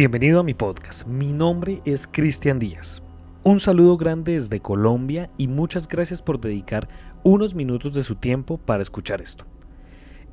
[0.00, 1.06] Bienvenido a mi podcast.
[1.06, 3.02] Mi nombre es Cristian Díaz.
[3.44, 6.88] Un saludo grande desde Colombia y muchas gracias por dedicar
[7.22, 9.44] unos minutos de su tiempo para escuchar esto.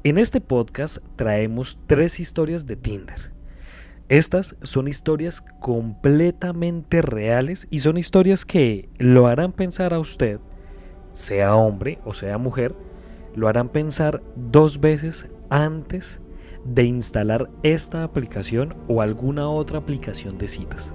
[0.05, 3.33] En este podcast traemos tres historias de Tinder.
[4.07, 10.39] Estas son historias completamente reales y son historias que lo harán pensar a usted,
[11.11, 12.73] sea hombre o sea mujer,
[13.35, 16.21] lo harán pensar dos veces antes
[16.65, 20.93] de instalar esta aplicación o alguna otra aplicación de citas.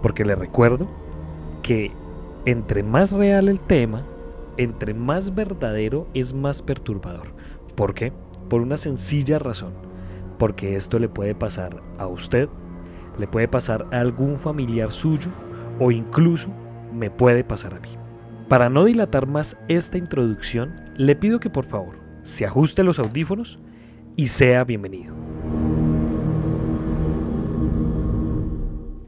[0.00, 0.88] Porque le recuerdo
[1.62, 1.92] que
[2.44, 4.04] entre más real el tema,
[4.56, 7.34] entre más verdadero es más perturbador.
[7.74, 8.12] ¿Por qué?
[8.48, 9.72] Por una sencilla razón.
[10.38, 12.48] Porque esto le puede pasar a usted,
[13.18, 15.30] le puede pasar a algún familiar suyo
[15.78, 16.48] o incluso
[16.92, 17.88] me puede pasar a mí.
[18.48, 23.58] Para no dilatar más esta introducción, le pido que por favor se ajuste los audífonos
[24.16, 25.14] y sea bienvenido.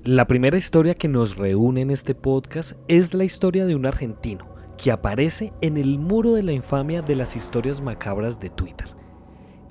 [0.05, 4.47] La primera historia que nos reúne en este podcast es la historia de un argentino
[4.77, 8.89] que aparece en el muro de la infamia de las historias macabras de Twitter.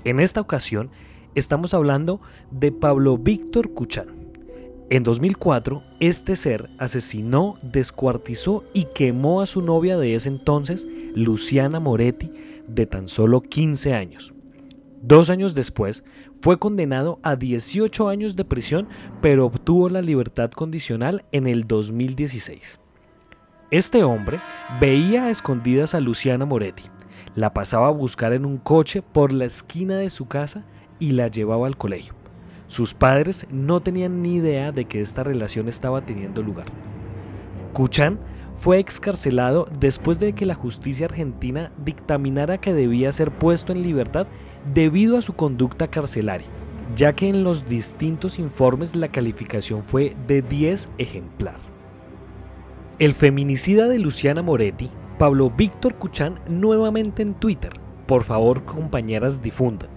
[0.03, 0.89] En esta ocasión
[1.35, 4.23] estamos hablando de Pablo Víctor Cuchán.
[4.89, 11.79] En 2004, este ser asesinó, descuartizó y quemó a su novia de ese entonces, Luciana
[11.79, 12.31] Moretti,
[12.67, 14.33] de tan solo 15 años.
[15.05, 16.01] Dos años después,
[16.41, 18.87] fue condenado a 18 años de prisión,
[19.21, 22.79] pero obtuvo la libertad condicional en el 2016.
[23.69, 24.39] Este hombre
[24.79, 26.83] veía a escondidas a Luciana Moretti,
[27.35, 30.63] la pasaba a buscar en un coche por la esquina de su casa
[30.99, 32.13] y la llevaba al colegio.
[32.67, 36.67] Sus padres no tenían ni idea de que esta relación estaba teniendo lugar.
[37.73, 38.21] Kuchan
[38.55, 44.27] fue excarcelado después de que la justicia argentina dictaminara que debía ser puesto en libertad
[44.73, 46.47] debido a su conducta carcelaria,
[46.95, 51.57] ya que en los distintos informes la calificación fue de 10 ejemplar.
[52.99, 57.73] El feminicida de Luciana Moretti, Pablo Víctor Cuchán, nuevamente en Twitter.
[58.05, 59.89] Por favor, compañeras, difundan.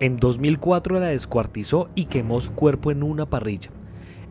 [0.00, 3.70] En 2004 la descuartizó y quemó su cuerpo en una parrilla.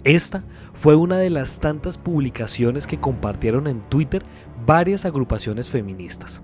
[0.04, 0.44] Esta
[0.74, 4.24] fue una de las tantas publicaciones que compartieron en Twitter
[4.68, 6.44] varias agrupaciones feministas.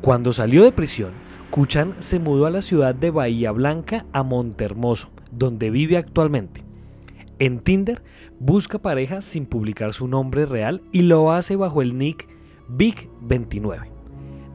[0.00, 1.10] Cuando salió de prisión,
[1.56, 6.62] Kuchan se mudó a la ciudad de Bahía Blanca a Montermoso, donde vive actualmente.
[7.38, 8.02] En Tinder
[8.38, 12.28] busca pareja sin publicar su nombre real y lo hace bajo el nick
[12.68, 13.90] Big29.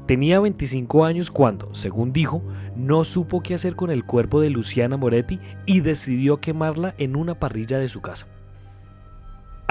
[0.06, 2.44] Tenía 25 años cuando, según dijo,
[2.76, 7.34] no supo qué hacer con el cuerpo de Luciana Moretti y decidió quemarla en una
[7.40, 8.28] parrilla de su casa.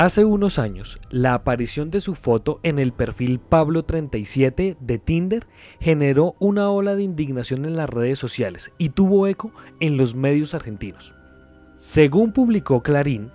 [0.00, 5.46] Hace unos años, la aparición de su foto en el perfil Pablo37 de Tinder
[5.78, 10.54] generó una ola de indignación en las redes sociales y tuvo eco en los medios
[10.54, 11.14] argentinos.
[11.74, 13.30] Según publicó Clarín,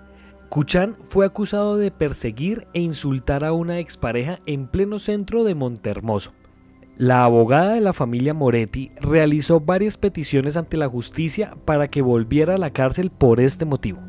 [0.50, 6.34] Cuchán fue acusado de perseguir e insultar a una expareja en pleno centro de Montermoso.
[6.98, 12.56] La abogada de la familia Moretti realizó varias peticiones ante la justicia para que volviera
[12.56, 14.00] a la cárcel por este motivo.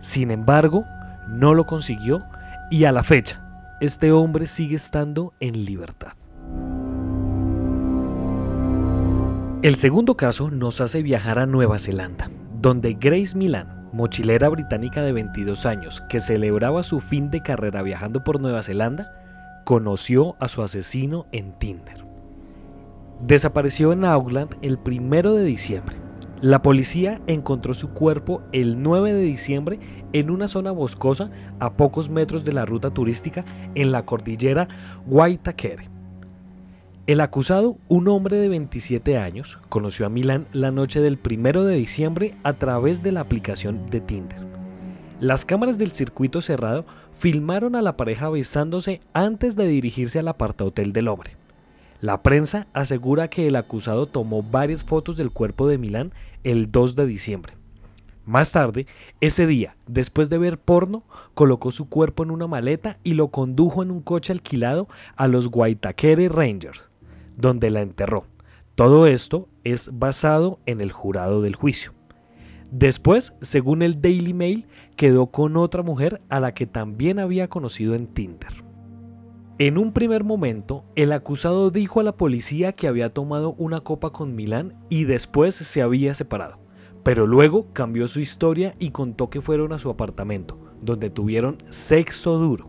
[0.00, 0.84] Sin embargo,
[1.28, 2.24] no lo consiguió
[2.70, 3.40] y a la fecha,
[3.80, 6.12] este hombre sigue estando en libertad.
[9.62, 12.30] El segundo caso nos hace viajar a Nueva Zelanda,
[12.60, 18.24] donde Grace Milan, mochilera británica de 22 años que celebraba su fin de carrera viajando
[18.24, 19.12] por Nueva Zelanda,
[19.64, 22.04] conoció a su asesino en Tinder.
[23.22, 26.03] Desapareció en Auckland el primero de diciembre
[26.40, 29.78] la policía encontró su cuerpo el 9 de diciembre
[30.12, 31.30] en una zona boscosa
[31.60, 34.68] a pocos metros de la ruta turística en la cordillera
[35.06, 35.88] Waitakere.
[37.06, 41.76] El acusado, un hombre de 27 años, conoció a Milán la noche del 1 de
[41.76, 44.38] diciembre a través de la aplicación de Tinder.
[45.20, 50.92] Las cámaras del circuito cerrado filmaron a la pareja besándose antes de dirigirse al apartahotel
[50.92, 51.36] del hombre.
[52.00, 56.12] La prensa asegura que el acusado tomó varias fotos del cuerpo de Milán
[56.42, 57.54] el 2 de diciembre.
[58.26, 58.86] Más tarde,
[59.20, 61.04] ese día, después de ver porno,
[61.34, 65.48] colocó su cuerpo en una maleta y lo condujo en un coche alquilado a los
[65.52, 66.88] Waitakere Rangers,
[67.36, 68.26] donde la enterró.
[68.74, 71.92] Todo esto es basado en el jurado del juicio.
[72.70, 77.94] Después, según el Daily Mail, quedó con otra mujer a la que también había conocido
[77.94, 78.63] en Tinder.
[79.60, 84.10] En un primer momento, el acusado dijo a la policía que había tomado una copa
[84.10, 86.58] con Milán y después se había separado,
[87.04, 92.36] pero luego cambió su historia y contó que fueron a su apartamento, donde tuvieron sexo
[92.36, 92.68] duro.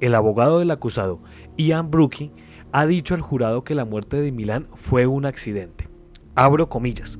[0.00, 1.22] El abogado del acusado,
[1.56, 2.30] Ian Brookie,
[2.72, 5.88] ha dicho al jurado que la muerte de Milán fue un accidente.
[6.34, 7.18] Abro comillas.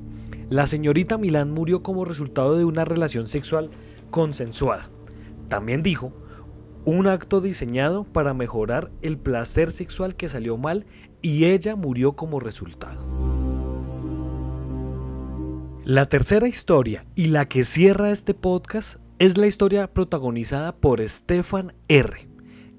[0.51, 3.71] La señorita Milán murió como resultado de una relación sexual
[4.11, 4.91] consensuada.
[5.49, 6.13] También dijo,
[6.85, 10.87] un acto diseñado para mejorar el placer sexual que salió mal
[11.21, 13.01] y ella murió como resultado.
[15.85, 21.75] La tercera historia y la que cierra este podcast es la historia protagonizada por Stefan
[21.89, 22.29] R.,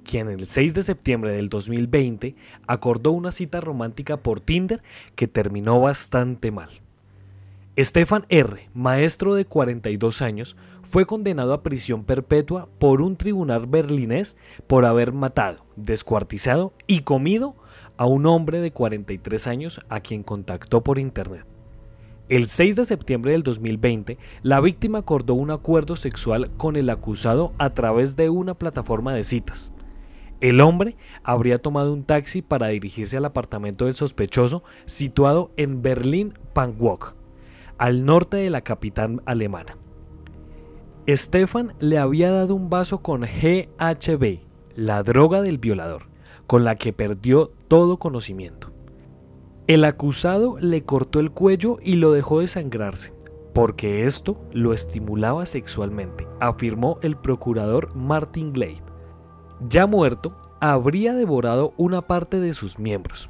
[0.03, 2.35] quien el 6 de septiembre del 2020
[2.67, 4.83] acordó una cita romántica por Tinder
[5.15, 6.82] que terminó bastante mal.
[7.75, 14.37] Stefan R., maestro de 42 años, fue condenado a prisión perpetua por un tribunal berlinés
[14.67, 17.55] por haber matado, descuartizado y comido
[17.97, 21.47] a un hombre de 43 años a quien contactó por internet.
[22.29, 27.53] El 6 de septiembre del 2020, la víctima acordó un acuerdo sexual con el acusado
[27.57, 29.71] a través de una plataforma de citas.
[30.41, 37.22] El hombre habría tomado un taxi para dirigirse al apartamento del sospechoso situado en Berlín-Pankwok
[37.83, 39.75] al norte de la capital alemana.
[41.05, 44.39] Stefan le había dado un vaso con GHB,
[44.73, 46.03] la droga del violador,
[46.47, 48.71] con la que perdió todo conocimiento.
[49.67, 53.13] El acusado le cortó el cuello y lo dejó desangrarse,
[53.53, 58.81] porque esto lo estimulaba sexualmente, afirmó el procurador Martin Glade.
[59.67, 63.29] Ya muerto, habría devorado una parte de sus miembros,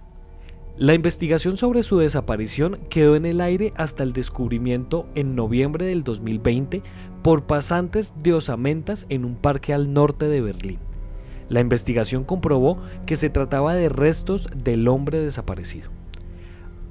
[0.78, 6.04] la investigación sobre su desaparición quedó en el aire hasta el descubrimiento en noviembre del
[6.04, 6.82] 2020
[7.22, 10.80] por pasantes de osamentas en un parque al norte de Berlín.
[11.48, 15.92] La investigación comprobó que se trataba de restos del hombre desaparecido.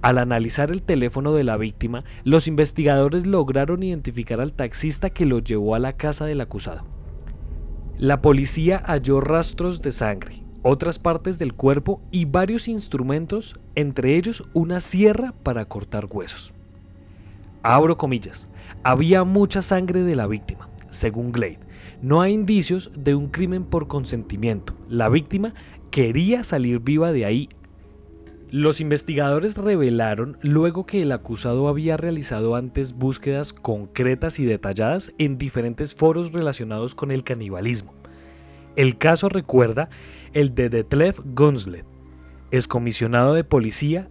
[0.00, 5.40] Al analizar el teléfono de la víctima, los investigadores lograron identificar al taxista que lo
[5.40, 6.84] llevó a la casa del acusado.
[7.98, 14.44] La policía halló rastros de sangre, otras partes del cuerpo y varios instrumentos, entre ellos
[14.52, 16.54] una sierra para cortar huesos.
[17.62, 18.48] Abro comillas,
[18.82, 21.60] había mucha sangre de la víctima, según Glade.
[22.00, 24.74] No hay indicios de un crimen por consentimiento.
[24.88, 25.54] La víctima
[25.90, 27.48] quería salir viva de ahí.
[28.50, 35.38] Los investigadores revelaron luego que el acusado había realizado antes búsquedas concretas y detalladas en
[35.38, 37.94] diferentes foros relacionados con el canibalismo.
[38.74, 39.90] El caso recuerda
[40.32, 41.84] el de Detlef Gunslet,
[42.50, 44.08] excomisionado de policía,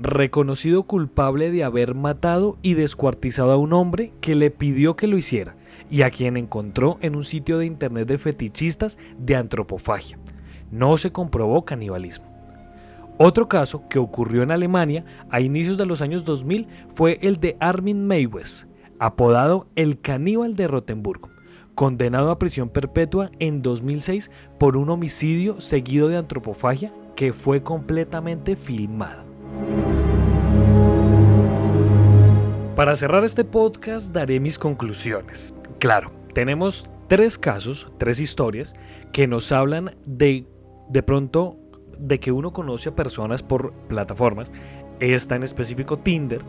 [0.00, 5.16] reconocido culpable de haber matado y descuartizado a un hombre que le pidió que lo
[5.16, 5.56] hiciera
[5.88, 10.18] y a quien encontró en un sitio de internet de fetichistas de antropofagia.
[10.72, 12.26] No se comprobó canibalismo.
[13.18, 17.56] Otro caso que ocurrió en Alemania a inicios de los años 2000 fue el de
[17.60, 18.66] Armin Meiwes,
[18.98, 21.30] apodado el caníbal de Rotenburgo
[21.74, 28.56] condenado a prisión perpetua en 2006 por un homicidio seguido de antropofagia que fue completamente
[28.56, 29.24] filmado.
[32.76, 35.54] Para cerrar este podcast daré mis conclusiones.
[35.78, 38.74] Claro, tenemos tres casos, tres historias
[39.12, 40.46] que nos hablan de
[40.88, 41.56] de pronto
[41.98, 44.52] de que uno conoce a personas por plataformas,
[44.98, 46.42] esta en específico Tinder,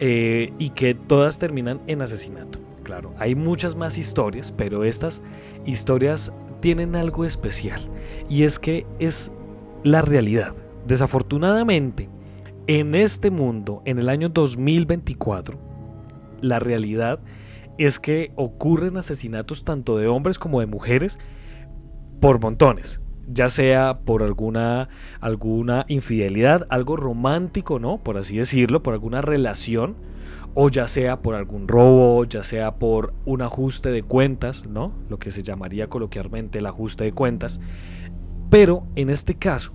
[0.00, 3.12] eh, y que todas terminan en asesinato claro.
[3.18, 5.20] Hay muchas más historias, pero estas
[5.66, 7.82] historias tienen algo especial.
[8.30, 9.30] Y es que es
[9.84, 10.54] la realidad.
[10.86, 12.08] Desafortunadamente,
[12.66, 15.58] en este mundo, en el año 2024,
[16.40, 17.20] la realidad
[17.76, 21.18] es que ocurren asesinatos tanto de hombres como de mujeres
[22.20, 24.88] por montones ya sea por alguna
[25.20, 27.98] alguna infidelidad, algo romántico, ¿no?
[27.98, 29.96] Por así decirlo, por alguna relación
[30.60, 34.92] o ya sea por algún robo, ya sea por un ajuste de cuentas, ¿no?
[35.08, 37.60] Lo que se llamaría coloquialmente el ajuste de cuentas.
[38.50, 39.72] Pero en este caso,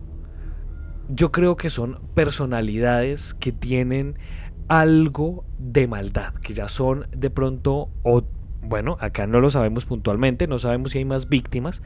[1.08, 4.20] yo creo que son personalidades que tienen
[4.68, 8.26] algo de maldad, que ya son de pronto, o
[8.62, 11.82] bueno, acá no lo sabemos puntualmente, no sabemos si hay más víctimas,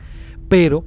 [0.49, 0.85] pero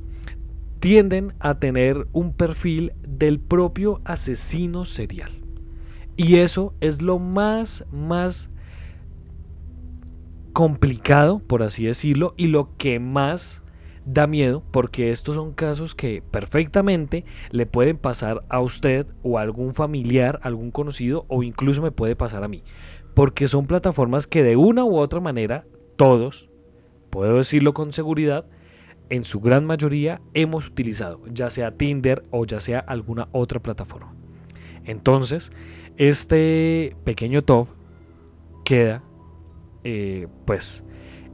[0.80, 5.39] tienden a tener un perfil del propio asesino serial.
[6.22, 8.50] Y eso es lo más, más
[10.52, 13.62] complicado, por así decirlo, y lo que más
[14.04, 19.40] da miedo, porque estos son casos que perfectamente le pueden pasar a usted o a
[19.40, 22.64] algún familiar, algún conocido, o incluso me puede pasar a mí.
[23.14, 25.64] Porque son plataformas que de una u otra manera,
[25.96, 26.50] todos,
[27.08, 28.44] puedo decirlo con seguridad,
[29.08, 34.19] en su gran mayoría hemos utilizado, ya sea Tinder o ya sea alguna otra plataforma.
[34.84, 35.52] Entonces,
[35.96, 37.68] este pequeño top
[38.64, 39.02] queda,
[39.84, 40.84] eh, pues,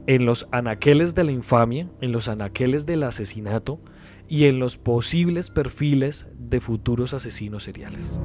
[0.07, 3.79] en los anaqueles de la infamia, en los anaqueles del asesinato
[4.27, 8.17] y en los posibles perfiles de futuros asesinos seriales.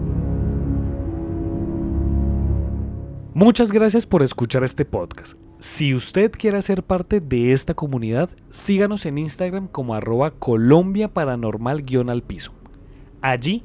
[3.35, 5.39] Muchas gracias por escuchar este podcast.
[5.59, 12.23] Si usted quiere ser parte de esta comunidad, síganos en Instagram como arroba Colombia Paranormal-al
[12.23, 12.53] piso.
[13.23, 13.65] Allí